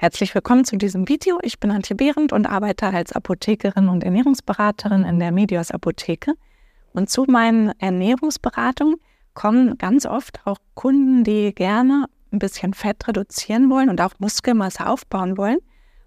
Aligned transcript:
Herzlich 0.00 0.34
willkommen 0.34 0.64
zu 0.64 0.78
diesem 0.78 1.10
Video. 1.10 1.38
Ich 1.42 1.60
bin 1.60 1.70
Antje 1.70 1.94
Behrendt 1.94 2.32
und 2.32 2.46
arbeite 2.46 2.86
als 2.86 3.12
Apothekerin 3.12 3.90
und 3.90 4.02
Ernährungsberaterin 4.02 5.04
in 5.04 5.20
der 5.20 5.30
Medios 5.30 5.70
Apotheke. 5.70 6.32
Und 6.94 7.10
zu 7.10 7.24
meinen 7.24 7.78
Ernährungsberatungen 7.78 8.96
kommen 9.34 9.76
ganz 9.76 10.06
oft 10.06 10.40
auch 10.46 10.56
Kunden, 10.72 11.22
die 11.22 11.54
gerne 11.54 12.06
ein 12.32 12.38
bisschen 12.38 12.72
Fett 12.72 13.06
reduzieren 13.08 13.68
wollen 13.68 13.90
und 13.90 14.00
auch 14.00 14.14
Muskelmasse 14.18 14.86
aufbauen 14.86 15.36
wollen 15.36 15.58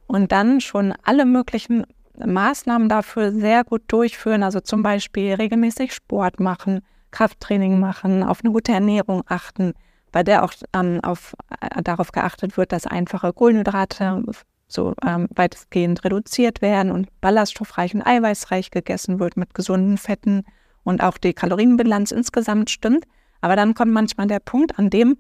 und 0.07 0.32
dann 0.32 0.60
schon 0.60 0.96
alle 1.04 1.25
möglichen 1.25 1.86
Maßnahmen 2.18 2.89
dafür 2.89 3.32
sehr 3.32 3.64
gut 3.64 3.84
durchführen, 3.89 4.41
also 4.41 4.60
zum 4.60 4.82
Beispiel 4.82 5.36
regelmäßig 5.36 5.94
Sport 5.94 6.39
machen, 6.39 6.82
Krafttraining 7.12 7.80
machen, 7.80 8.23
auf 8.23 8.44
eine 8.44 8.54
gute 8.54 8.71
Ernährung 8.71 9.21
achten, 9.28 9.73
bei 10.14 10.23
der 10.23 10.43
auch 10.43 10.54
ähm, 10.73 11.02
auf, 11.04 11.36
äh, 11.59 11.84
darauf 11.84 12.13
geachtet 12.13 12.55
wird, 12.55 12.71
dass 12.71 12.88
einfache 12.88 13.34
Kohlenhydrate 13.34 14.23
so 14.68 14.93
ähm, 15.05 15.27
weitestgehend 15.36 16.05
reduziert 16.05 16.62
werden 16.62 16.91
und 16.91 17.09
ballaststoffreich 17.20 17.94
und 17.94 18.03
eiweißreich 18.03 18.72
gegessen 18.72 19.20
wird 19.20 19.36
mit 19.36 19.53
gesunden 19.53 19.98
Fetten 19.98 20.45
und 20.84 21.03
auch 21.03 21.17
die 21.17 21.34
Kalorienbilanz 21.34 22.12
insgesamt 22.12 22.70
stimmt. 22.70 23.05
Aber 23.41 23.55
dann 23.55 23.73
kommt 23.73 23.91
manchmal 23.91 24.27
der 24.27 24.39
Punkt, 24.39 24.80
an 24.80 24.89
dem 24.89 25.17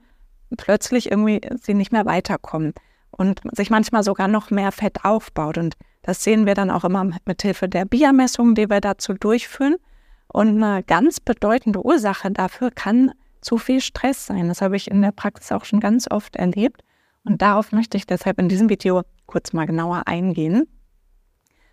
plötzlich 0.55 1.11
irgendwie 1.11 1.41
sie 1.61 1.73
nicht 1.73 1.91
mehr 1.91 2.05
weiterkommen 2.05 2.73
und 3.11 3.41
sich 3.51 3.69
manchmal 3.69 4.03
sogar 4.03 4.27
noch 4.27 4.51
mehr 4.51 4.71
Fett 4.71 5.03
aufbaut. 5.03 5.57
Und 5.57 5.75
das 6.03 6.23
sehen 6.23 6.45
wir 6.45 6.53
dann 6.53 6.71
auch 6.71 6.83
immer 6.83 7.09
mit 7.25 7.41
Hilfe 7.41 7.67
der 7.67 7.85
BIA-Messungen, 7.85 8.55
die 8.55 8.69
wir 8.69 8.81
dazu 8.81 9.13
durchführen. 9.13 9.75
Und 10.27 10.63
eine 10.63 10.83
ganz 10.83 11.19
bedeutende 11.19 11.83
Ursache 11.83 12.31
dafür 12.31 12.71
kann 12.71 13.11
zu 13.43 13.57
viel 13.57 13.81
Stress 13.81 14.25
sein. 14.25 14.47
Das 14.47 14.61
habe 14.61 14.75
ich 14.75 14.89
in 14.89 15.01
der 15.01 15.11
Praxis 15.11 15.51
auch 15.51 15.65
schon 15.65 15.79
ganz 15.79 16.09
oft 16.09 16.35
erlebt. 16.35 16.81
Und 17.23 17.41
darauf 17.41 17.71
möchte 17.71 17.97
ich 17.97 18.05
deshalb 18.05 18.39
in 18.39 18.49
diesem 18.49 18.69
Video 18.69 19.03
kurz 19.25 19.53
mal 19.53 19.65
genauer 19.65 20.03
eingehen. 20.07 20.67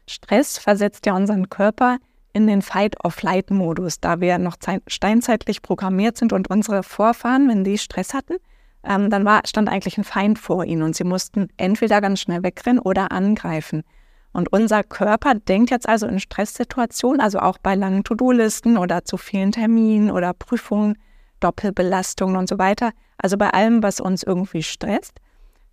Stress 0.07 0.59
versetzt 0.59 1.07
ja 1.07 1.15
unseren 1.15 1.49
Körper 1.49 1.99
in 2.33 2.47
den 2.47 2.63
Fight-of-Flight-Modus, 2.63 4.01
da 4.01 4.21
wir 4.21 4.39
noch 4.39 4.57
steinzeitlich 4.87 5.63
programmiert 5.63 6.17
sind 6.17 6.33
und 6.33 6.49
unsere 6.49 6.83
Vorfahren, 6.83 7.49
wenn 7.49 7.65
die 7.65 7.79
Stress 7.79 8.15
hatten, 8.15 8.37
ähm, 8.85 9.11
dann 9.11 9.25
war, 9.25 9.43
stand 9.47 9.69
eigentlich 9.69 9.99
ein 9.99 10.05
Feind 10.05 10.39
vor 10.39 10.65
ihnen 10.65 10.83
und 10.83 10.97
sie 10.97 11.05
mussten 11.05 11.49
entweder 11.57 12.01
ganz 12.01 12.21
schnell 12.21 12.43
wegrennen 12.43 12.79
oder 12.79 13.13
angreifen. 13.13 13.83
Und 14.33 14.53
unser 14.53 14.85
Körper 14.85 15.35
denkt 15.35 15.71
jetzt 15.71 15.89
also 15.89 16.07
in 16.07 16.21
Stresssituationen, 16.21 17.21
also 17.21 17.41
auch 17.41 17.59
bei 17.59 17.75
langen 17.75 18.05
To-Do-Listen 18.05 18.79
oder 18.79 19.05
zu 19.05 19.17
vielen 19.17 19.51
Terminen 19.51 20.11
oder 20.11 20.33
Prüfungen, 20.33 20.97
Doppelbelastungen 21.41 22.37
und 22.37 22.49
so 22.49 22.59
weiter, 22.59 22.93
also 23.19 23.37
bei 23.37 23.51
allem, 23.51 23.83
was 23.83 24.01
uns 24.01 24.23
irgendwie 24.23 24.63
stresst, 24.63 25.21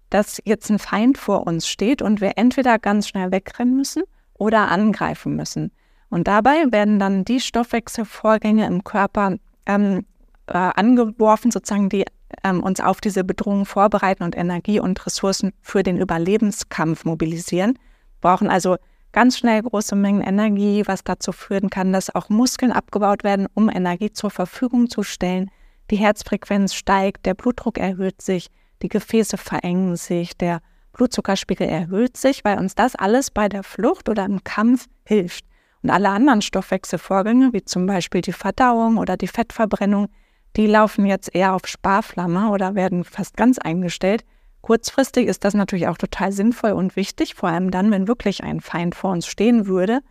dass 0.10 0.42
jetzt 0.46 0.70
ein 0.70 0.80
Feind 0.80 1.18
vor 1.18 1.46
uns 1.46 1.68
steht 1.68 2.02
und 2.02 2.22
wir 2.22 2.34
entweder 2.38 2.80
ganz 2.80 3.08
schnell 3.08 3.32
wegrennen 3.32 3.76
müssen 3.76 4.04
oder 4.34 4.70
angreifen 4.70 5.36
müssen. 5.36 5.72
Und 6.10 6.28
dabei 6.28 6.72
werden 6.72 7.00
dann 7.00 7.26
die 7.26 7.42
Stoffwechselvorgänge 7.42 8.66
im 8.66 8.84
Körper 8.84 9.36
ähm, 9.66 10.06
äh, 10.48 10.54
angeworfen, 10.58 11.52
sozusagen, 11.52 11.90
die 11.90 12.06
ähm, 12.44 12.64
uns 12.64 12.80
auf 12.80 13.02
diese 13.02 13.24
Bedrohung 13.24 13.66
vorbereiten 13.66 14.24
und 14.24 14.38
Energie 14.38 14.80
und 14.80 15.06
Ressourcen 15.06 15.52
für 15.62 15.84
den 15.84 15.98
Überlebenskampf 15.98 17.04
mobilisieren. 17.06 17.78
Brauchen 18.22 18.50
also 18.50 18.78
ganz 19.18 19.40
schnell 19.40 19.64
große 19.64 19.96
Mengen 19.96 20.22
Energie, 20.22 20.84
was 20.86 21.04
dazu 21.04 21.32
führen 21.32 21.72
kann, 21.72 21.92
dass 21.92 22.14
auch 22.14 22.30
Muskeln 22.30 22.72
abgebaut 22.72 23.24
werden, 23.24 23.48
um 23.56 23.68
Energie 23.68 24.12
zur 24.12 24.30
Verfügung 24.30 24.92
zu 24.92 25.02
stellen. 25.02 25.50
Die 25.90 25.96
Herzfrequenz 25.96 26.76
steigt, 26.76 27.26
der 27.26 27.34
Blutdruck 27.34 27.80
erhöht 27.80 28.22
sich, 28.22 28.52
die 28.84 28.90
Gefäße 28.90 29.38
verengen 29.38 29.96
sich, 29.96 30.38
der 30.38 30.60
Blutzuckerspiegel 30.94 31.68
erhöht 31.68 32.16
sich, 32.16 32.46
weil 32.46 32.60
uns 32.60 32.76
das 32.76 32.96
alles 32.96 33.32
bei 33.32 33.50
der 33.50 33.64
Flucht 33.64 34.08
oder 34.08 34.24
im 34.24 34.44
Kampf 34.44 34.86
hilft. 35.04 35.46
Und 35.82 35.90
alle 35.90 36.10
anderen 36.10 36.44
Stoffwechselvorgänge, 36.44 37.54
wie 37.54 37.66
zum 37.66 37.88
Beispiel 37.88 38.22
die 38.22 38.34
Verdauung 38.34 39.00
oder 39.00 39.18
die 39.18 39.28
Fettverbrennung, 39.28 40.10
die 40.56 40.68
laufen 40.68 41.08
jetzt 41.08 41.34
eher 41.34 41.56
auf 41.56 41.66
Sparflamme 41.66 42.52
oder 42.52 42.76
werden 42.76 43.04
fast 43.04 43.36
ganz 43.36 43.58
eingestellt. 43.58 44.24
Kurzfristig 44.68 45.28
ist 45.28 45.46
das 45.46 45.54
natürlich 45.54 45.88
auch 45.88 45.98
total 45.98 46.34
sinnvoll 46.34 46.74
und 46.74 46.98
wichtig, 46.98 47.36
vor 47.36 47.48
allem 47.48 47.72
dann, 47.72 47.90
wenn 47.90 48.10
wirklich 48.10 48.44
ein 48.44 48.60
Feind 48.60 48.96
vor 48.96 49.12
uns 49.12 49.26
stehen 49.26 49.66
würde. 49.66 50.02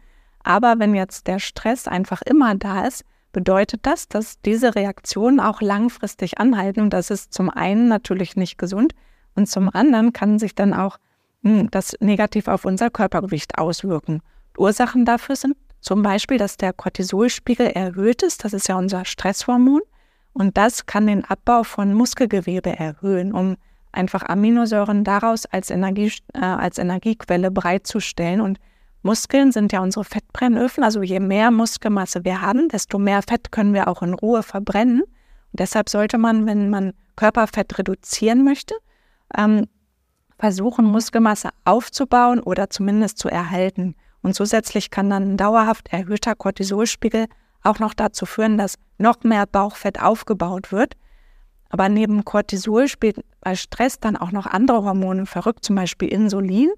Aber 0.42 0.78
wenn 0.78 0.94
jetzt 0.94 1.26
der 1.26 1.40
Stress 1.40 1.86
einfach 1.86 2.22
immer 2.22 2.54
da 2.54 2.86
ist, 2.86 3.04
bedeutet 3.32 3.84
das, 3.84 4.08
dass 4.08 4.40
diese 4.40 4.74
Reaktionen 4.74 5.40
auch 5.40 5.60
langfristig 5.60 6.38
anhalten. 6.38 6.80
Und 6.80 6.94
das 6.94 7.10
ist 7.10 7.34
zum 7.34 7.50
einen 7.50 7.88
natürlich 7.88 8.34
nicht 8.34 8.56
gesund 8.56 8.94
und 9.34 9.46
zum 9.46 9.68
anderen 9.68 10.14
kann 10.14 10.38
sich 10.38 10.54
dann 10.54 10.72
auch 10.72 10.96
hm, 11.42 11.70
das 11.70 11.94
negativ 12.00 12.48
auf 12.48 12.64
unser 12.64 12.88
Körpergewicht 12.88 13.58
auswirken. 13.58 14.22
Ursachen 14.56 15.04
dafür 15.04 15.36
sind 15.36 15.58
zum 15.82 16.02
Beispiel, 16.02 16.38
dass 16.38 16.56
der 16.56 16.72
Cortisolspiegel 16.72 17.66
erhöht 17.66 18.22
ist. 18.22 18.42
Das 18.42 18.54
ist 18.54 18.68
ja 18.68 18.78
unser 18.78 19.04
Stresshormon. 19.04 19.82
Und 20.32 20.56
das 20.56 20.86
kann 20.86 21.06
den 21.08 21.26
Abbau 21.26 21.62
von 21.62 21.92
Muskelgewebe 21.92 22.70
erhöhen, 22.70 23.34
um 23.34 23.58
einfach 23.96 24.22
Aminosäuren 24.28 25.04
daraus 25.04 25.46
als, 25.46 25.70
Energie, 25.70 26.12
äh, 26.34 26.40
als 26.40 26.78
Energiequelle 26.78 27.50
bereitzustellen. 27.50 28.40
Und 28.40 28.58
Muskeln 29.02 29.52
sind 29.52 29.72
ja 29.72 29.80
unsere 29.80 30.04
Fettbrennöfen. 30.04 30.84
Also 30.84 31.02
je 31.02 31.20
mehr 31.20 31.50
Muskelmasse 31.50 32.24
wir 32.24 32.40
haben, 32.40 32.68
desto 32.68 32.98
mehr 32.98 33.22
Fett 33.22 33.52
können 33.52 33.74
wir 33.74 33.88
auch 33.88 34.02
in 34.02 34.14
Ruhe 34.14 34.42
verbrennen. 34.42 35.02
Und 35.02 35.60
deshalb 35.60 35.88
sollte 35.88 36.18
man, 36.18 36.46
wenn 36.46 36.70
man 36.70 36.92
Körperfett 37.16 37.78
reduzieren 37.78 38.44
möchte, 38.44 38.74
ähm, 39.36 39.66
versuchen, 40.38 40.84
Muskelmasse 40.84 41.50
aufzubauen 41.64 42.40
oder 42.40 42.68
zumindest 42.68 43.18
zu 43.18 43.28
erhalten. 43.28 43.94
Und 44.22 44.34
zusätzlich 44.34 44.90
kann 44.90 45.08
dann 45.08 45.22
ein 45.22 45.36
dauerhaft 45.36 45.92
erhöhter 45.92 46.34
Cortisolspiegel 46.34 47.26
auch 47.62 47.78
noch 47.78 47.94
dazu 47.94 48.26
führen, 48.26 48.58
dass 48.58 48.74
noch 48.98 49.22
mehr 49.22 49.46
Bauchfett 49.46 50.00
aufgebaut 50.00 50.72
wird. 50.72 50.94
Aber 51.68 51.88
neben 51.88 52.24
Cortisol 52.24 52.88
spielt 52.88 53.24
bei 53.40 53.54
Stress 53.54 53.98
dann 53.98 54.16
auch 54.16 54.32
noch 54.32 54.46
andere 54.46 54.84
Hormone 54.84 55.26
verrückt, 55.26 55.64
zum 55.64 55.76
Beispiel 55.76 56.08
Insulin. 56.08 56.70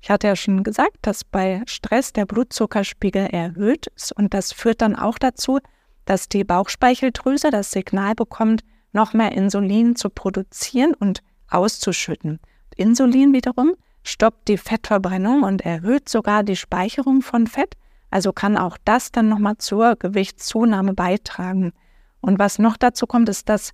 Ich 0.00 0.10
hatte 0.10 0.28
ja 0.28 0.36
schon 0.36 0.62
gesagt, 0.62 0.98
dass 1.02 1.24
bei 1.24 1.62
Stress 1.66 2.12
der 2.12 2.26
Blutzuckerspiegel 2.26 3.26
erhöht 3.26 3.88
ist 3.96 4.12
und 4.12 4.34
das 4.34 4.52
führt 4.52 4.82
dann 4.82 4.94
auch 4.94 5.18
dazu, 5.18 5.58
dass 6.04 6.28
die 6.28 6.44
Bauchspeicheldrüse 6.44 7.50
das 7.50 7.72
Signal 7.72 8.14
bekommt, 8.14 8.62
noch 8.92 9.12
mehr 9.12 9.32
Insulin 9.32 9.96
zu 9.96 10.10
produzieren 10.10 10.94
und 10.94 11.22
auszuschütten. 11.50 12.38
Insulin 12.76 13.32
wiederum 13.32 13.72
stoppt 14.04 14.48
die 14.48 14.58
Fettverbrennung 14.58 15.42
und 15.42 15.62
erhöht 15.62 16.08
sogar 16.08 16.44
die 16.44 16.56
Speicherung 16.56 17.22
von 17.22 17.46
Fett 17.48 17.74
also 18.10 18.32
kann 18.32 18.56
auch 18.56 18.78
das 18.84 19.12
dann 19.12 19.28
nochmal 19.28 19.58
zur 19.58 19.96
Gewichtszunahme 19.96 20.94
beitragen. 20.94 21.72
Und 22.20 22.38
was 22.38 22.58
noch 22.58 22.76
dazu 22.76 23.06
kommt, 23.06 23.28
ist, 23.28 23.48
dass 23.48 23.72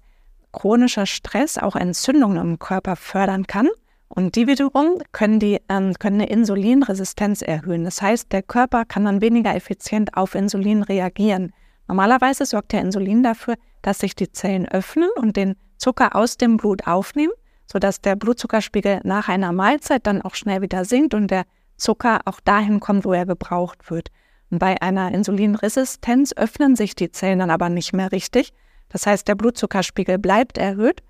chronischer 0.53 1.07
Stress 1.07 1.59
auch 1.59 1.77
Entzündungen 1.77 2.39
im 2.39 2.59
Körper 2.59 2.97
fördern 2.97 3.47
kann. 3.47 3.69
Und 4.09 4.37
die 4.37 4.47
wiederum 4.47 4.99
können, 5.13 5.41
die, 5.41 5.59
ähm, 5.71 5.95
können 5.99 6.21
eine 6.21 6.29
Insulinresistenz 6.29 7.41
erhöhen. 7.41 7.85
Das 7.85 8.03
heißt, 8.03 8.31
der 8.31 8.43
Körper 8.43 8.85
kann 8.85 9.07
dann 9.07 9.23
weniger 9.23 9.55
effizient 9.55 10.15
auf 10.15 10.35
Insulin 10.35 10.83
reagieren. 10.83 11.53
Normalerweise 11.89 12.45
sorgt 12.45 12.73
der 12.73 12.83
Insulin 12.83 13.23
dafür, 13.23 13.55
dass 13.81 13.99
sich 13.99 14.15
die 14.15 14.31
Zellen 14.31 14.69
öffnen 14.69 15.09
und 15.17 15.37
den 15.37 15.57
Zucker 15.79 16.15
aus 16.15 16.37
dem 16.37 16.59
Blut 16.59 16.87
aufnehmen, 16.87 17.33
sodass 17.67 18.01
der 18.01 18.17
Blutzuckerspiegel 18.17 19.01
nach 19.03 19.29
einer 19.29 19.53
Mahlzeit 19.53 20.07
dann 20.07 20.23
auch 20.23 20.35
schnell 20.35 20.61
wieder 20.61 20.85
sinkt 20.85 21.15
und 21.15 21.31
der 21.31 21.45
Zucker 21.77 22.21
auch 22.27 22.41
dahin 22.41 22.81
kommt, 22.81 23.05
wo 23.05 23.13
er 23.13 23.27
gebraucht 23.27 23.91
wird. 23.91 24.11
Bei 24.51 24.81
einer 24.83 25.13
Insulinresistenz 25.13 26.35
öffnen 26.37 26.77
sich 26.77 26.95
die 26.95 27.11
Zellen 27.11 27.39
dann 27.39 27.51
aber 27.51 27.71
nicht 27.71 27.95
mehr 27.95 28.13
richtig. 28.13 28.53
Das 28.93 29.07
heißt, 29.07 29.27
der 29.27 29.35
Blutzuckerspiegel 29.35 30.19
bleibt 30.19 30.59
erhöht. 30.59 31.03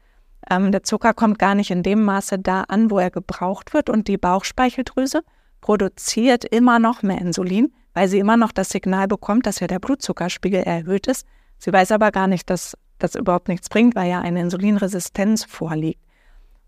Ähm, 0.51 0.73
der 0.73 0.83
Zucker 0.83 1.15
kommt 1.15 1.39
gar 1.39 1.55
nicht 1.55 1.71
in 1.71 1.83
dem 1.83 2.05
Maße 2.05 2.39
da 2.39 2.63
an, 2.63 2.91
wo 2.91 2.99
er 2.99 3.11
gebraucht 3.11 3.75
wird. 3.75 3.91
Und 3.91 4.09
die 4.09 4.17
Bauchspeicheldrüse 4.17 5.23
produziert 5.61 6.45
immer 6.45 6.79
noch 6.79 7.03
mehr 7.03 7.21
Insulin, 7.21 7.73
weil 7.95 8.09
sie 8.09 8.19
immer 8.19 8.37
noch 8.37 8.53
das 8.53 8.71
Signal 8.71 9.09
bekommt, 9.09 9.47
dass 9.47 9.61
ja 9.61 9.67
der 9.67 9.79
Blutzuckerspiegel 9.79 10.63
erhöht 10.63 11.07
ist. 11.07 11.27
Sie 11.59 11.73
weiß 11.73 11.93
aber 11.93 12.11
gar 12.11 12.27
nicht, 12.27 12.51
dass 12.51 12.77
das 12.99 13.15
überhaupt 13.15 13.49
nichts 13.49 13.69
bringt, 13.69 13.95
weil 13.95 14.11
ja 14.11 14.21
eine 14.21 14.41
Insulinresistenz 14.41 15.45
vorliegt. 15.45 16.01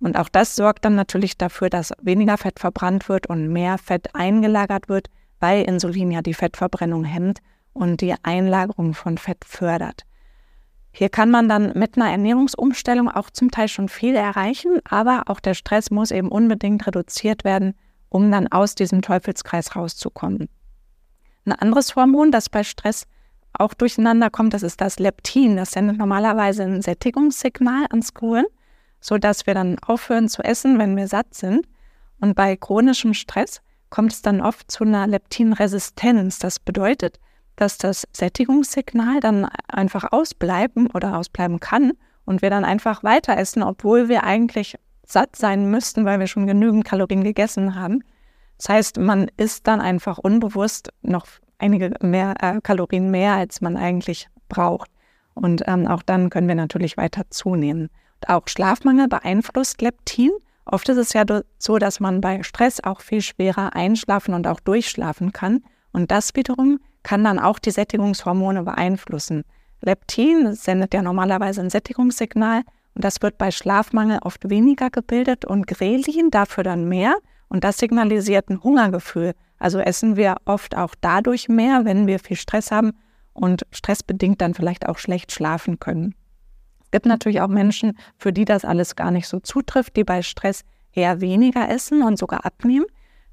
Und 0.00 0.18
auch 0.18 0.28
das 0.28 0.56
sorgt 0.56 0.84
dann 0.84 0.96
natürlich 0.96 1.38
dafür, 1.38 1.70
dass 1.70 1.92
weniger 2.02 2.36
Fett 2.36 2.58
verbrannt 2.58 3.08
wird 3.08 3.28
und 3.28 3.48
mehr 3.48 3.78
Fett 3.78 4.14
eingelagert 4.14 4.88
wird 4.88 5.08
weil 5.44 5.64
Insulin 5.64 6.10
ja 6.10 6.22
die 6.22 6.32
Fettverbrennung 6.32 7.04
hemmt 7.04 7.40
und 7.74 8.00
die 8.00 8.14
Einlagerung 8.22 8.94
von 8.94 9.18
Fett 9.18 9.44
fördert. 9.44 10.04
Hier 10.96 11.08
kann 11.08 11.28
man 11.28 11.48
dann 11.48 11.72
mit 11.74 11.96
einer 11.96 12.08
Ernährungsumstellung 12.08 13.10
auch 13.10 13.28
zum 13.28 13.50
Teil 13.50 13.66
schon 13.66 13.88
viel 13.88 14.14
erreichen, 14.14 14.78
aber 14.88 15.24
auch 15.26 15.40
der 15.40 15.54
Stress 15.54 15.90
muss 15.90 16.12
eben 16.12 16.28
unbedingt 16.28 16.86
reduziert 16.86 17.42
werden, 17.42 17.74
um 18.10 18.30
dann 18.30 18.46
aus 18.46 18.76
diesem 18.76 19.02
Teufelskreis 19.02 19.74
rauszukommen. 19.74 20.48
Ein 21.46 21.52
anderes 21.52 21.96
Hormon, 21.96 22.30
das 22.30 22.48
bei 22.48 22.62
Stress 22.62 23.08
auch 23.52 23.74
durcheinander 23.74 24.30
kommt, 24.30 24.54
das 24.54 24.62
ist 24.62 24.80
das 24.80 25.00
Leptin. 25.00 25.56
Das 25.56 25.72
sendet 25.72 25.98
normalerweise 25.98 26.62
ein 26.62 26.80
Sättigungssignal 26.80 27.86
ans 27.90 28.14
Gehirn, 28.14 28.46
sodass 29.00 29.48
wir 29.48 29.54
dann 29.54 29.80
aufhören 29.80 30.28
zu 30.28 30.42
essen, 30.42 30.78
wenn 30.78 30.96
wir 30.96 31.08
satt 31.08 31.34
sind. 31.34 31.66
Und 32.20 32.36
bei 32.36 32.56
chronischem 32.56 33.14
Stress 33.14 33.62
kommt 33.90 34.12
es 34.12 34.22
dann 34.22 34.40
oft 34.40 34.70
zu 34.70 34.84
einer 34.84 35.08
Leptinresistenz. 35.08 36.38
Das 36.38 36.60
bedeutet, 36.60 37.18
dass 37.56 37.78
das 37.78 38.06
Sättigungssignal 38.12 39.20
dann 39.20 39.46
einfach 39.68 40.12
ausbleiben 40.12 40.88
oder 40.88 41.18
ausbleiben 41.18 41.60
kann 41.60 41.92
und 42.24 42.42
wir 42.42 42.50
dann 42.50 42.64
einfach 42.64 43.04
weiter 43.04 43.36
essen, 43.36 43.62
obwohl 43.62 44.08
wir 44.08 44.24
eigentlich 44.24 44.76
satt 45.06 45.36
sein 45.36 45.70
müssten, 45.70 46.04
weil 46.04 46.18
wir 46.18 46.26
schon 46.26 46.46
genügend 46.46 46.84
Kalorien 46.84 47.24
gegessen 47.24 47.74
haben. 47.74 48.02
Das 48.58 48.68
heißt, 48.68 48.98
man 48.98 49.30
isst 49.36 49.66
dann 49.66 49.80
einfach 49.80 50.18
unbewusst 50.18 50.90
noch 51.02 51.26
einige 51.58 51.94
mehr 52.00 52.34
äh, 52.40 52.60
Kalorien 52.62 53.10
mehr, 53.10 53.34
als 53.34 53.60
man 53.60 53.76
eigentlich 53.76 54.28
braucht. 54.48 54.90
Und 55.34 55.62
ähm, 55.66 55.86
auch 55.86 56.02
dann 56.02 56.30
können 56.30 56.48
wir 56.48 56.54
natürlich 56.54 56.96
weiter 56.96 57.22
zunehmen. 57.30 57.90
Und 58.20 58.28
auch 58.28 58.46
Schlafmangel 58.46 59.08
beeinflusst 59.08 59.82
Leptin. 59.82 60.30
Oft 60.64 60.88
ist 60.88 60.96
es 60.96 61.12
ja 61.12 61.24
so, 61.58 61.78
dass 61.78 62.00
man 62.00 62.20
bei 62.20 62.42
Stress 62.42 62.82
auch 62.82 63.00
viel 63.00 63.20
schwerer 63.20 63.74
einschlafen 63.74 64.34
und 64.34 64.46
auch 64.46 64.60
durchschlafen 64.60 65.32
kann. 65.32 65.62
Und 65.92 66.10
das 66.10 66.34
wiederum 66.34 66.80
kann 67.04 67.22
dann 67.22 67.38
auch 67.38 67.60
die 67.60 67.70
Sättigungshormone 67.70 68.64
beeinflussen. 68.64 69.44
Leptin 69.80 70.54
sendet 70.54 70.92
ja 70.94 71.02
normalerweise 71.02 71.60
ein 71.60 71.70
Sättigungssignal 71.70 72.62
und 72.94 73.04
das 73.04 73.22
wird 73.22 73.38
bei 73.38 73.50
Schlafmangel 73.50 74.18
oft 74.22 74.50
weniger 74.50 74.90
gebildet 74.90 75.44
und 75.44 75.66
Grelin 75.68 76.30
dafür 76.30 76.64
dann 76.64 76.88
mehr 76.88 77.14
und 77.48 77.62
das 77.62 77.78
signalisiert 77.78 78.48
ein 78.48 78.62
Hungergefühl. 78.62 79.34
Also 79.58 79.78
essen 79.78 80.16
wir 80.16 80.36
oft 80.44 80.76
auch 80.76 80.94
dadurch 81.00 81.48
mehr, 81.48 81.84
wenn 81.84 82.06
wir 82.06 82.18
viel 82.18 82.36
Stress 82.36 82.70
haben 82.70 82.92
und 83.32 83.66
stressbedingt 83.70 84.40
dann 84.40 84.54
vielleicht 84.54 84.88
auch 84.88 84.98
schlecht 84.98 85.32
schlafen 85.32 85.78
können. 85.78 86.14
Es 86.82 86.90
gibt 86.90 87.06
natürlich 87.06 87.40
auch 87.40 87.48
Menschen, 87.48 87.98
für 88.16 88.32
die 88.32 88.44
das 88.44 88.64
alles 88.64 88.96
gar 88.96 89.10
nicht 89.10 89.28
so 89.28 89.40
zutrifft, 89.40 89.96
die 89.96 90.04
bei 90.04 90.22
Stress 90.22 90.64
eher 90.92 91.20
weniger 91.20 91.68
essen 91.68 92.02
und 92.02 92.18
sogar 92.18 92.44
abnehmen. 92.46 92.86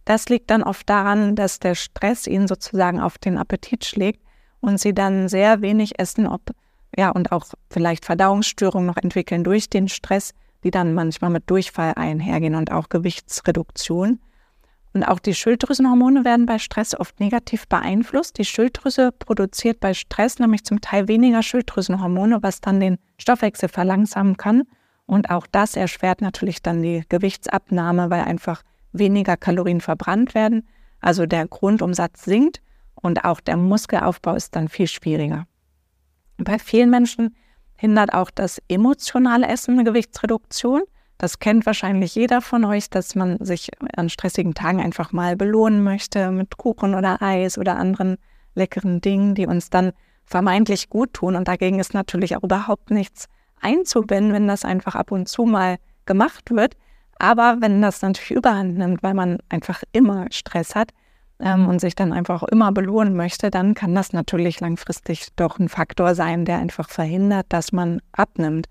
Das 0.05 0.29
liegt 0.29 0.49
dann 0.49 0.63
oft 0.63 0.89
daran, 0.89 1.35
dass 1.35 1.59
der 1.59 1.75
Stress 1.75 2.27
ihnen 2.27 2.47
sozusagen 2.47 2.99
auf 2.99 3.17
den 3.17 3.37
Appetit 3.37 3.85
schlägt 3.85 4.21
und 4.59 4.79
sie 4.79 4.93
dann 4.93 5.29
sehr 5.29 5.61
wenig 5.61 5.99
essen, 5.99 6.27
ob 6.27 6.41
ja 6.97 7.09
und 7.09 7.31
auch 7.31 7.45
vielleicht 7.69 8.05
Verdauungsstörungen 8.05 8.87
noch 8.87 8.97
entwickeln 8.97 9.43
durch 9.43 9.69
den 9.69 9.87
Stress, 9.87 10.33
die 10.63 10.71
dann 10.71 10.93
manchmal 10.93 11.29
mit 11.29 11.49
Durchfall 11.49 11.93
einhergehen 11.95 12.55
und 12.55 12.71
auch 12.71 12.89
Gewichtsreduktion. 12.89 14.19
Und 14.93 15.03
auch 15.05 15.19
die 15.19 15.33
Schilddrüsenhormone 15.33 16.25
werden 16.25 16.45
bei 16.45 16.59
Stress 16.59 16.99
oft 16.99 17.19
negativ 17.19 17.67
beeinflusst. 17.67 18.37
Die 18.37 18.45
Schilddrüse 18.45 19.11
produziert 19.13 19.79
bei 19.79 19.93
Stress 19.93 20.37
nämlich 20.37 20.65
zum 20.65 20.81
Teil 20.81 21.07
weniger 21.07 21.41
Schilddrüsenhormone, 21.41 22.43
was 22.43 22.59
dann 22.59 22.81
den 22.81 22.97
Stoffwechsel 23.17 23.69
verlangsamen 23.69 24.35
kann. 24.35 24.63
Und 25.05 25.29
auch 25.29 25.47
das 25.47 25.77
erschwert 25.77 26.21
natürlich 26.21 26.61
dann 26.61 26.81
die 26.81 27.03
Gewichtsabnahme, 27.07 28.09
weil 28.09 28.23
einfach 28.23 28.63
weniger 28.93 29.37
Kalorien 29.37 29.81
verbrannt 29.81 30.35
werden. 30.35 30.67
Also 30.99 31.25
der 31.25 31.47
Grundumsatz 31.47 32.23
sinkt 32.25 32.61
und 32.95 33.25
auch 33.25 33.39
der 33.39 33.57
Muskelaufbau 33.57 34.35
ist 34.35 34.55
dann 34.55 34.69
viel 34.69 34.87
schwieriger. 34.87 35.47
Bei 36.37 36.59
vielen 36.59 36.89
Menschen 36.89 37.35
hindert 37.75 38.13
auch 38.13 38.29
das 38.29 38.61
emotionale 38.67 39.47
Essen 39.47 39.73
eine 39.73 39.83
Gewichtsreduktion. 39.83 40.83
Das 41.17 41.39
kennt 41.39 41.65
wahrscheinlich 41.65 42.15
jeder 42.15 42.41
von 42.41 42.65
euch, 42.65 42.89
dass 42.89 43.15
man 43.15 43.43
sich 43.43 43.69
an 43.95 44.09
stressigen 44.09 44.53
Tagen 44.53 44.81
einfach 44.81 45.11
mal 45.11 45.35
belohnen 45.35 45.83
möchte 45.83 46.31
mit 46.31 46.57
Kuchen 46.57 46.95
oder 46.95 47.21
Eis 47.21 47.57
oder 47.57 47.77
anderen 47.77 48.17
leckeren 48.55 49.01
Dingen, 49.01 49.35
die 49.35 49.47
uns 49.47 49.69
dann 49.69 49.93
vermeintlich 50.25 50.89
gut 50.89 51.13
tun. 51.13 51.35
Und 51.35 51.47
dagegen 51.47 51.79
ist 51.79 51.93
natürlich 51.93 52.35
auch 52.35 52.43
überhaupt 52.43 52.91
nichts 52.91 53.27
einzubinden, 53.59 54.33
wenn 54.33 54.47
das 54.47 54.65
einfach 54.65 54.95
ab 54.95 55.11
und 55.11 55.27
zu 55.27 55.45
mal 55.45 55.77
gemacht 56.05 56.51
wird. 56.51 56.75
Aber 57.21 57.57
wenn 57.59 57.83
das 57.83 58.01
natürlich 58.01 58.31
überhand 58.31 58.79
nimmt, 58.79 59.03
weil 59.03 59.13
man 59.13 59.37
einfach 59.47 59.83
immer 59.91 60.25
Stress 60.31 60.73
hat, 60.73 60.91
ähm, 61.39 61.67
und 61.67 61.79
sich 61.79 61.95
dann 61.95 62.13
einfach 62.13 62.43
immer 62.43 62.71
belohnen 62.71 63.15
möchte, 63.15 63.51
dann 63.51 63.73
kann 63.73 63.93
das 63.93 64.11
natürlich 64.11 64.59
langfristig 64.59 65.27
doch 65.35 65.59
ein 65.59 65.69
Faktor 65.69 66.15
sein, 66.15 66.45
der 66.45 66.57
einfach 66.57 66.89
verhindert, 66.89 67.47
dass 67.49 67.71
man 67.71 68.01
abnimmt. 68.11 68.67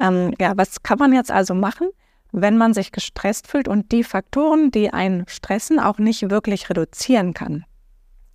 Ähm, 0.00 0.34
ja, 0.40 0.52
was 0.56 0.82
kann 0.82 0.98
man 0.98 1.12
jetzt 1.12 1.30
also 1.30 1.54
machen, 1.54 1.88
wenn 2.32 2.56
man 2.56 2.72
sich 2.74 2.92
gestresst 2.92 3.46
fühlt 3.46 3.68
und 3.68 3.92
die 3.92 4.04
Faktoren, 4.04 4.70
die 4.70 4.92
einen 4.92 5.26
stressen, 5.28 5.78
auch 5.78 5.98
nicht 5.98 6.30
wirklich 6.30 6.68
reduzieren 6.68 7.34
kann? 7.34 7.64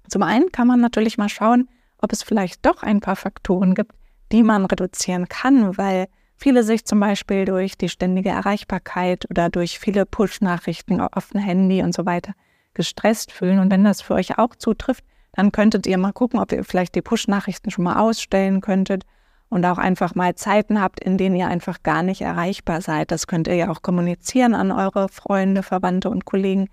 Zum 0.08 0.24
einen 0.24 0.52
kann 0.52 0.68
man 0.68 0.80
natürlich 0.80 1.18
mal 1.18 1.30
schauen, 1.30 1.68
ob 2.00 2.12
es 2.12 2.24
vielleicht 2.24 2.66
doch 2.66 2.84
ein 2.84 3.02
paar 3.02 3.16
Faktoren 3.16 3.76
gibt, 3.76 3.94
die 4.32 4.44
man 4.44 4.66
reduzieren 4.66 5.28
kann, 5.28 5.78
weil 5.78 6.08
viele 6.38 6.64
sich 6.64 6.86
zum 6.86 7.00
Beispiel 7.00 7.46
durch 7.46 7.78
die 7.78 7.90
ständige 7.90 8.30
Erreichbarkeit 8.30 9.30
oder 9.30 9.50
durch 9.50 9.80
viele 9.80 10.06
Push-Nachrichten 10.06 11.02
auf 11.02 11.30
dem 11.32 11.42
Handy 11.42 11.82
und 11.84 11.94
so 11.94 12.06
weiter 12.06 12.34
gestresst 12.74 13.32
fühlen. 13.32 13.60
Und 13.60 13.72
wenn 13.72 13.84
das 13.84 14.02
für 14.02 14.14
euch 14.14 14.38
auch 14.38 14.56
zutrifft, 14.56 15.04
dann 15.34 15.52
könntet 15.52 15.86
ihr 15.88 15.98
mal 15.98 16.14
gucken, 16.14 16.40
ob 16.40 16.52
ihr 16.52 16.64
vielleicht 16.64 16.96
die 16.96 17.02
Push-Nachrichten 17.02 17.72
schon 17.72 17.84
mal 17.84 18.00
ausstellen 18.00 18.62
könntet 18.62 19.04
und 19.50 19.66
auch 19.66 19.78
einfach 19.78 20.16
mal 20.16 20.36
Zeiten 20.36 20.82
habt, 20.82 21.00
in 21.00 21.18
denen 21.18 21.36
ihr 21.36 21.48
einfach 21.48 21.84
gar 21.84 22.04
nicht 22.04 22.22
erreichbar 22.22 22.82
seid. 22.82 23.12
Das 23.12 23.28
könnt 23.28 23.48
ihr 23.48 23.56
ja 23.56 23.70
auch 23.70 23.82
kommunizieren 23.82 24.54
an 24.54 24.72
eure 24.72 25.10
Freunde, 25.10 25.64
Verwandte 25.64 26.10
und 26.10 26.26
Kollegen. 26.26 26.70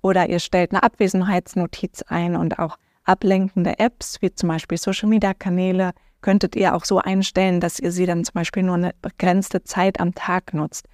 Oder 0.00 0.28
ihr 0.28 0.38
stellt 0.38 0.72
eine 0.72 0.82
Abwesenheitsnotiz 0.82 2.02
ein 2.02 2.36
und 2.36 2.58
auch 2.58 2.78
ablenkende 3.04 3.78
Apps, 3.78 4.20
wie 4.20 4.32
zum 4.32 4.48
Beispiel 4.48 4.78
Social-Media-Kanäle, 4.78 5.92
könntet 6.20 6.56
ihr 6.56 6.74
auch 6.74 6.84
so 6.84 6.98
einstellen, 6.98 7.60
dass 7.60 7.78
ihr 7.78 7.92
sie 7.92 8.06
dann 8.06 8.24
zum 8.24 8.34
Beispiel 8.34 8.62
nur 8.62 8.76
eine 8.76 8.94
begrenzte 9.02 9.62
Zeit 9.62 10.00
am 10.00 10.14
Tag 10.14 10.54
nutzt. 10.54 10.86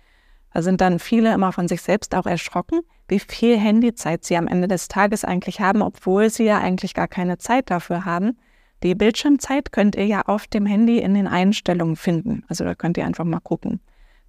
Da 0.53 0.63
sind 0.63 0.81
dann 0.81 0.99
viele 0.99 1.33
immer 1.35 1.53
von 1.53 1.67
sich 1.67 1.83
selbst 1.83 2.15
auch 2.15 2.27
erschrocken, 2.27 2.81
wie 3.09 3.19
viel 3.19 3.59
Handyzeit 3.59 4.25
sie 4.25 4.37
am 4.37 4.47
Ende 4.47 4.69
des 4.69 4.89
Tages 4.89 5.25
eigentlich 5.25 5.61
haben, 5.61 5.83
obwohl 5.83 6.31
sie 6.31 6.45
ja 6.45 6.59
eigentlich 6.59 6.95
gar 6.95 7.09
keine 7.09 7.39
Zeit 7.39 7.71
dafür 7.71 8.05
haben. 8.05 8.39
Die 8.83 8.95
Bildschirmzeit 8.95 9.73
könnt 9.73 9.97
ihr 9.97 10.07
ja 10.07 10.23
auf 10.23 10.47
dem 10.47 10.67
Handy 10.67 10.99
in 10.99 11.15
den 11.15 11.27
Einstellungen 11.27 11.97
finden. 11.97 12.45
Also 12.49 12.65
da 12.65 12.75
könnt 12.75 12.97
ihr 12.97 13.05
einfach 13.05 13.25
mal 13.25 13.41
gucken. 13.41 13.81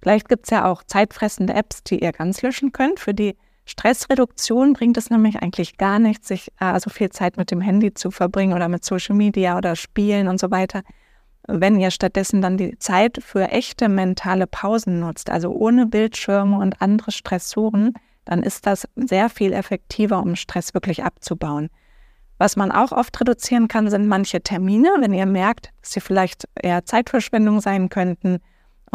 Vielleicht 0.02 0.28
gibt 0.28 0.46
es 0.46 0.50
ja 0.50 0.70
auch 0.70 0.82
zeitfressende 0.82 1.54
Apps, 1.54 1.82
die 1.84 2.02
ihr 2.02 2.12
ganz 2.12 2.42
löschen 2.42 2.72
könnt. 2.72 3.00
Für 3.00 3.14
die 3.14 3.36
Stressreduktion 3.66 4.72
bringt 4.72 4.96
es 4.96 5.10
nämlich 5.10 5.42
eigentlich 5.42 5.76
gar 5.76 5.98
nichts, 5.98 6.28
sich 6.28 6.52
äh, 6.60 6.78
so 6.78 6.88
viel 6.88 7.10
Zeit 7.10 7.36
mit 7.36 7.50
dem 7.50 7.60
Handy 7.60 7.92
zu 7.92 8.12
verbringen 8.12 8.54
oder 8.54 8.68
mit 8.68 8.84
Social 8.84 9.16
Media 9.16 9.58
oder 9.58 9.74
Spielen 9.74 10.28
und 10.28 10.38
so 10.38 10.52
weiter. 10.52 10.82
Wenn 11.48 11.78
ihr 11.78 11.90
stattdessen 11.90 12.40
dann 12.40 12.56
die 12.56 12.78
Zeit 12.78 13.18
für 13.22 13.48
echte 13.48 13.88
mentale 13.88 14.46
Pausen 14.46 15.00
nutzt, 15.00 15.30
also 15.30 15.50
ohne 15.50 15.86
Bildschirme 15.86 16.58
und 16.58 16.80
andere 16.80 17.10
Stressoren, 17.10 17.92
dann 18.24 18.42
ist 18.42 18.66
das 18.66 18.88
sehr 18.94 19.28
viel 19.28 19.52
effektiver, 19.52 20.20
um 20.20 20.36
Stress 20.36 20.72
wirklich 20.72 21.04
abzubauen. 21.04 21.68
Was 22.38 22.56
man 22.56 22.70
auch 22.70 22.92
oft 22.92 23.20
reduzieren 23.20 23.66
kann, 23.66 23.90
sind 23.90 24.06
manche 24.06 24.42
Termine. 24.42 24.90
Wenn 25.00 25.12
ihr 25.12 25.26
merkt, 25.26 25.70
dass 25.80 25.92
sie 25.92 26.00
vielleicht 26.00 26.48
eher 26.54 26.84
Zeitverschwendung 26.84 27.60
sein 27.60 27.88
könnten 27.88 28.40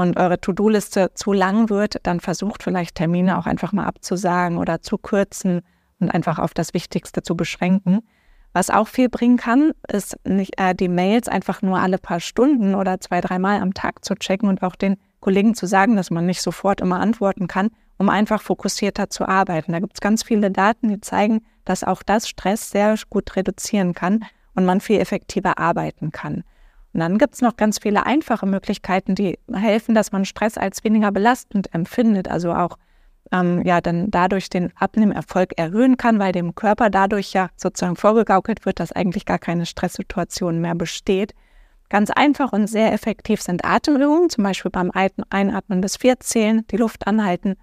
und 0.02 0.18
eure 0.18 0.42
To-Do-Liste 0.42 1.14
zu 1.14 1.34
lang 1.34 1.70
wird, 1.70 1.98
dann 2.04 2.20
versucht 2.20 2.64
vielleicht 2.64 2.96
Termine 2.96 3.38
auch 3.38 3.46
einfach 3.46 3.72
mal 3.72 3.86
abzusagen 3.86 4.58
oder 4.58 4.82
zu 4.82 4.98
kürzen 4.98 5.62
und 6.00 6.10
einfach 6.10 6.40
auf 6.40 6.54
das 6.54 6.74
Wichtigste 6.74 7.24
zu 7.24 7.36
beschränken. 7.36 8.02
Was 8.54 8.70
auch 8.70 8.88
viel 8.88 9.08
bringen 9.08 9.38
kann, 9.38 9.72
ist 9.88 10.18
nicht, 10.26 10.60
äh, 10.60 10.76
die 10.76 10.90
Mails 10.90 11.30
einfach 11.30 11.62
nur 11.62 11.80
alle 11.80 11.98
paar 11.98 12.20
Stunden 12.20 12.76
oder 12.76 13.00
zwei, 13.00 13.22
dreimal 13.22 13.62
am 13.62 13.74
Tag 13.74 14.04
zu 14.04 14.16
checken 14.16 14.50
und 14.50 14.62
auch 14.62 14.76
den 14.76 14.98
Kollegen 15.22 15.56
zu 15.56 15.68
sagen, 15.68 15.96
dass 15.96 16.12
man 16.12 16.26
nicht 16.26 16.42
sofort 16.42 16.82
immer 16.82 17.00
antworten 17.00 17.48
kann, 17.48 17.70
um 17.98 18.10
einfach 18.10 18.42
fokussierter 18.42 19.10
zu 19.10 19.28
arbeiten. 19.28 19.72
Da 19.72 19.80
gibt 19.80 19.94
es 19.94 20.02
ganz 20.02 20.24
viele 20.24 20.52
Daten, 20.52 20.90
die 20.90 21.00
zeigen, 21.00 21.42
dass 21.64 21.84
auch 21.84 22.04
das 22.04 22.28
Stress 22.28 22.72
sehr 22.72 22.96
gut 23.10 23.36
reduzieren 23.36 23.94
kann 23.94 24.26
und 24.56 24.66
man 24.66 24.82
viel 24.82 25.00
effektiver 25.00 25.58
arbeiten 25.58 26.12
kann. 26.12 26.44
Und 26.94 27.00
dann 27.00 27.18
gibt 27.18 27.36
es 27.36 27.42
noch 27.42 27.56
ganz 27.56 27.80
viele 27.80 28.06
einfache 28.06 28.46
Möglichkeiten, 28.46 29.16
die 29.16 29.40
helfen, 29.52 29.96
dass 29.96 30.12
man 30.12 30.26
Stress 30.26 30.58
als 30.58 30.84
weniger 30.84 31.12
belastend 31.12 31.74
empfindet, 31.74 32.30
also 32.30 32.54
auch 32.54 32.78
ähm, 33.32 33.62
ja 33.66 33.80
dann 33.82 34.12
dadurch 34.12 34.50
den 34.50 34.72
Abnehmerfolg 34.76 35.58
erhöhen 35.58 35.98
kann, 35.98 36.20
weil 36.20 36.34
dem 36.34 36.54
Körper 36.56 36.90
dadurch 36.90 37.34
ja 37.34 37.50
sozusagen 37.56 37.96
vorgegaukelt 37.96 38.66
wird, 38.66 38.80
dass 38.80 38.92
eigentlich 38.92 39.26
gar 39.26 39.40
keine 39.40 39.66
Stresssituation 39.66 40.60
mehr 40.60 40.76
besteht. 40.76 41.34
Ganz 41.90 42.10
einfach 42.10 42.54
und 42.54 42.68
sehr 42.68 42.94
effektiv 42.94 43.42
sind 43.42 43.66
Atemübungen, 43.66 44.30
zum 44.30 44.44
Beispiel 44.44 44.72
beim 44.72 44.92
Einatmen 45.30 45.82
bis 45.82 45.98
vier 45.98 46.20
zählen, 46.20 46.66
die 46.72 46.78
Luft 46.78 47.08
anhalten, 47.08 47.56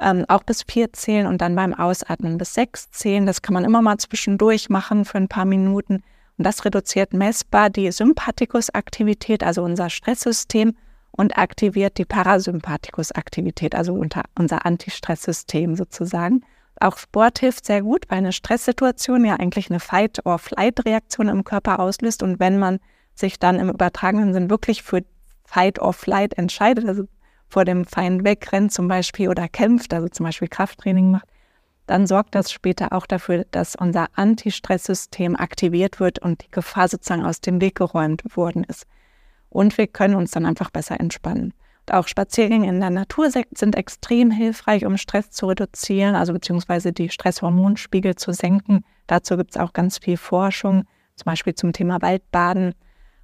ähm, 0.00 0.24
auch 0.28 0.44
bis 0.44 0.62
vier 0.62 0.92
zählen 0.92 1.26
und 1.26 1.40
dann 1.40 1.56
beim 1.56 1.74
Ausatmen 1.74 2.38
bis 2.38 2.54
sechs 2.54 2.90
zählen. 2.90 3.26
Das 3.26 3.42
kann 3.42 3.54
man 3.54 3.64
immer 3.64 3.82
mal 3.82 3.98
zwischendurch 3.98 4.68
machen 4.68 5.04
für 5.04 5.18
ein 5.18 5.28
paar 5.28 5.44
Minuten. 5.44 6.02
Und 6.38 6.46
das 6.46 6.64
reduziert 6.64 7.12
messbar 7.12 7.70
die 7.70 7.90
Sympathikusaktivität, 7.92 9.42
also 9.42 9.62
unser 9.62 9.90
Stresssystem, 9.90 10.76
und 11.10 11.36
aktiviert 11.36 11.98
die 11.98 12.06
Parasympathikusaktivität, 12.06 13.74
also 13.74 13.92
unser 13.92 14.66
Antistresssystem 14.66 15.76
sozusagen. 15.76 16.42
Auch 16.80 16.96
Sport 16.96 17.38
hilft 17.38 17.66
sehr 17.66 17.82
gut, 17.82 18.06
weil 18.08 18.18
eine 18.18 18.32
Stresssituation 18.32 19.24
ja 19.24 19.36
eigentlich 19.36 19.70
eine 19.70 19.78
Fight-or-Flight-Reaktion 19.78 21.28
im 21.28 21.44
Körper 21.44 21.80
auslöst. 21.80 22.22
Und 22.22 22.40
wenn 22.40 22.58
man 22.58 22.78
sich 23.14 23.38
dann 23.38 23.58
im 23.58 23.68
übertragenen 23.68 24.32
Sinn 24.32 24.48
wirklich 24.48 24.82
für 24.82 25.04
Fight 25.44 25.80
or 25.80 25.92
Flight 25.92 26.38
entscheidet, 26.38 26.88
also 26.88 27.04
vor 27.46 27.66
dem 27.66 27.84
Feind 27.84 28.24
wegrennt 28.24 28.72
zum 28.72 28.88
Beispiel 28.88 29.28
oder 29.28 29.48
kämpft, 29.48 29.92
also 29.92 30.08
zum 30.08 30.24
Beispiel 30.24 30.48
Krafttraining 30.48 31.10
macht, 31.10 31.28
dann 31.92 32.06
sorgt 32.06 32.34
das 32.34 32.50
später 32.50 32.94
auch 32.94 33.04
dafür, 33.04 33.44
dass 33.50 33.76
unser 33.76 34.06
Anti-Stress-System 34.14 35.36
aktiviert 35.36 36.00
wird 36.00 36.20
und 36.20 36.42
die 36.42 36.50
Gefahr 36.50 36.88
sozusagen 36.88 37.22
aus 37.22 37.42
dem 37.42 37.60
Weg 37.60 37.74
geräumt 37.74 38.22
worden 38.34 38.64
ist. 38.64 38.86
Und 39.50 39.76
wir 39.76 39.86
können 39.88 40.14
uns 40.14 40.30
dann 40.30 40.46
einfach 40.46 40.70
besser 40.70 40.98
entspannen. 40.98 41.52
Und 41.82 41.94
auch 41.94 42.08
Spaziergänge 42.08 42.66
in 42.66 42.80
der 42.80 42.88
Natur 42.88 43.30
sind 43.30 43.76
extrem 43.76 44.30
hilfreich, 44.30 44.86
um 44.86 44.96
Stress 44.96 45.32
zu 45.32 45.44
reduzieren, 45.44 46.14
also 46.14 46.32
beziehungsweise 46.32 46.94
die 46.94 47.10
Stresshormonspiegel 47.10 48.14
zu 48.14 48.32
senken. 48.32 48.86
Dazu 49.06 49.36
gibt 49.36 49.50
es 49.50 49.60
auch 49.60 49.74
ganz 49.74 49.98
viel 49.98 50.16
Forschung, 50.16 50.84
zum 51.16 51.24
Beispiel 51.26 51.54
zum 51.54 51.74
Thema 51.74 52.00
Waldbaden. 52.00 52.72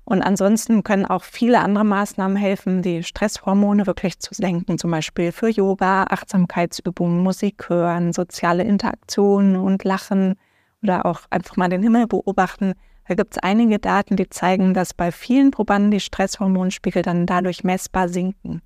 Und 0.09 0.23
ansonsten 0.23 0.85
können 0.85 1.05
auch 1.05 1.23
viele 1.23 1.61
andere 1.61 1.85
Maßnahmen 1.85 2.39
helfen, 2.39 2.81
die 2.81 3.03
Stresshormone 3.03 3.87
wirklich 3.87 4.19
zu 4.21 4.33
senken, 4.33 4.79
zum 4.79 4.91
Beispiel 4.91 5.33
für 5.33 5.51
Yoga, 5.51 6.05
Achtsamkeitsübungen, 6.05 7.23
Musik 7.23 7.69
hören, 7.69 8.15
soziale 8.15 8.63
Interaktionen 8.63 9.57
und 9.57 9.85
Lachen 9.85 10.37
oder 10.83 11.05
auch 11.05 11.21
einfach 11.29 11.59
mal 11.59 11.69
den 11.69 11.83
Himmel 11.83 12.07
beobachten. 12.07 12.73
Da 13.07 13.17
gibt 13.17 13.37
es 13.37 13.43
einige 13.43 13.79
Daten, 13.79 14.17
die 14.17 14.31
zeigen, 14.31 14.73
dass 14.73 14.95
bei 14.95 15.13
vielen 15.13 15.51
Probanden 15.51 15.91
die 15.91 16.01
Stresshormonspiegel 16.01 17.03
dann 17.03 17.27
dadurch 17.27 17.63
messbar 17.63 18.09
sinken. 18.09 18.63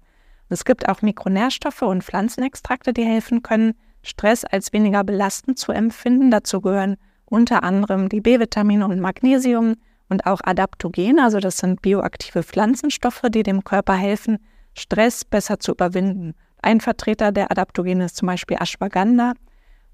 Es 0.49 0.64
gibt 0.64 0.88
auch 0.88 1.02
Mikronährstoffe 1.02 1.82
und 1.82 2.04
Pflanzenextrakte, 2.04 2.92
die 2.92 3.04
helfen 3.04 3.42
können, 3.42 3.72
Stress 4.04 4.44
als 4.44 4.72
weniger 4.72 5.02
belastend 5.02 5.58
zu 5.58 5.72
empfinden. 5.72 6.30
Dazu 6.30 6.61
gehören 6.61 6.99
unter 7.25 7.64
anderem 7.64 8.08
die 8.08 8.20
B-Vitamine 8.20 8.87
und 8.87 9.00
Magnesium 9.00 9.75
und 10.12 10.26
auch 10.26 10.40
Adaptogene, 10.45 11.25
also 11.25 11.40
das 11.40 11.57
sind 11.57 11.83
bioaktive 11.83 12.42
Pflanzenstoffe, 12.42 13.23
die 13.31 13.42
dem 13.42 13.64
Körper 13.64 13.95
helfen, 13.95 14.38
Stress 14.75 15.25
besser 15.25 15.59
zu 15.59 15.73
überwinden. 15.73 16.35
Ein 16.61 16.81
Vertreter 16.81 17.33
der 17.33 17.50
Adaptogene 17.50 18.04
ist 18.04 18.16
zum 18.16 18.26
Beispiel 18.26 18.59
Ashwagandha. 18.61 19.33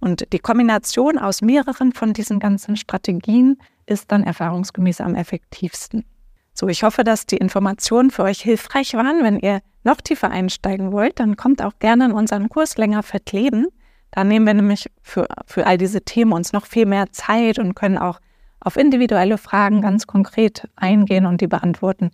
Und 0.01 0.33
die 0.33 0.39
Kombination 0.39 1.19
aus 1.19 1.41
mehreren 1.41 1.93
von 1.93 2.13
diesen 2.13 2.39
ganzen 2.41 2.77
Strategien 2.77 3.59
ist 3.87 4.13
dann 4.13 4.23
erfahrungsgemäß 4.23 5.01
am 5.01 5.15
effektivsten. 5.15 6.05
So, 6.53 6.69
ich 6.69 6.83
hoffe, 6.83 7.05
dass 7.05 7.27
die 7.27 7.37
Informationen 7.37 8.11
für 8.11 8.25
euch 8.25 8.41
hilfreich 8.41 8.95
waren. 8.95 9.23
Wenn 9.23 9.39
ihr 9.39 9.61
noch 9.85 10.01
tiefer 10.01 10.31
einsteigen 10.31 10.93
wollt, 10.93 11.21
dann 11.21 11.37
kommt 11.37 11.63
auch 11.63 11.79
gerne 11.79 12.07
in 12.07 12.13
unseren 12.13 12.49
Kurs 12.49 12.77
länger 12.77 13.03
verkleben. 13.03 13.69
Da 14.11 14.25
nehmen 14.25 14.47
wir 14.47 14.55
nämlich 14.55 14.91
für, 15.01 15.29
für 15.47 15.67
all 15.67 15.79
diese 15.79 16.03
Themen 16.03 16.33
uns 16.33 16.53
noch 16.53 16.67
viel 16.67 16.87
mehr 16.87 17.13
Zeit 17.13 17.59
und 17.59 17.75
können 17.75 17.99
auch 17.99 18.21
auf 18.61 18.77
individuelle 18.77 19.39
Fragen 19.39 19.81
ganz 19.81 20.07
konkret 20.07 20.69
eingehen 20.77 21.27
und 21.27 21.41
die 21.41 21.47
beantworten. 21.47 22.11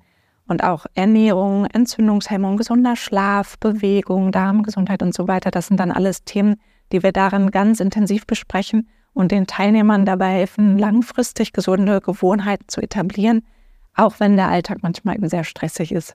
Und 0.46 0.62
auch 0.62 0.84
Ernährung, 0.94 1.64
Entzündungshemmung, 1.66 2.58
gesunder 2.58 2.96
Schlaf, 2.96 3.58
Bewegung, 3.58 4.30
Darmgesundheit 4.30 5.02
und 5.02 5.14
so 5.14 5.26
weiter, 5.26 5.50
das 5.50 5.68
sind 5.68 5.80
dann 5.80 5.90
alles 5.90 6.24
Themen, 6.24 6.56
die 6.92 7.02
wir 7.02 7.12
darin 7.12 7.50
ganz 7.50 7.80
intensiv 7.80 8.26
besprechen 8.26 8.88
und 9.14 9.32
den 9.32 9.46
Teilnehmern 9.46 10.04
dabei 10.04 10.32
helfen, 10.32 10.78
langfristig 10.78 11.52
gesunde 11.52 12.00
Gewohnheiten 12.00 12.68
zu 12.68 12.82
etablieren, 12.82 13.42
auch 13.94 14.20
wenn 14.20 14.36
der 14.36 14.48
Alltag 14.48 14.78
manchmal 14.82 15.14
eben 15.14 15.28
sehr 15.28 15.44
stressig 15.44 15.92
ist. 15.92 16.14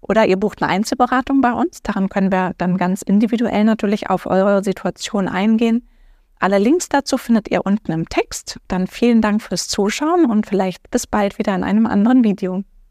Oder 0.00 0.26
ihr 0.26 0.36
bucht 0.36 0.62
eine 0.62 0.70
Einzelberatung 0.70 1.40
bei 1.40 1.52
uns, 1.52 1.82
daran 1.82 2.08
können 2.08 2.30
wir 2.30 2.52
dann 2.58 2.76
ganz 2.76 3.02
individuell 3.02 3.64
natürlich 3.64 4.08
auf 4.08 4.26
eure 4.26 4.62
Situation 4.62 5.26
eingehen 5.26 5.88
alle 6.40 6.58
Links 6.58 6.88
dazu 6.88 7.18
findet 7.18 7.50
ihr 7.50 7.66
unten 7.66 7.92
im 7.92 8.08
Text. 8.08 8.58
Dann 8.68 8.86
vielen 8.86 9.20
Dank 9.22 9.42
fürs 9.42 9.68
Zuschauen 9.68 10.26
und 10.26 10.46
vielleicht 10.46 10.90
bis 10.90 11.06
bald 11.06 11.38
wieder 11.38 11.54
in 11.54 11.64
einem 11.64 11.86
anderen 11.86 12.24
Video. 12.24 12.64